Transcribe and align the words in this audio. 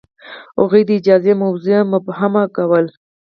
هغوی 0.59 0.81
د 0.85 0.89
اجازه 0.99 1.33
موضوع 1.43 1.77
مبهمه 1.93 2.43
کوله. 2.55 2.93